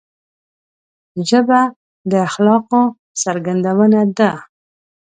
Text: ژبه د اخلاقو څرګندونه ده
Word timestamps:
ژبه 1.29 1.61
د 2.09 2.11
اخلاقو 2.27 2.83
څرګندونه 3.21 3.99
ده 4.17 4.31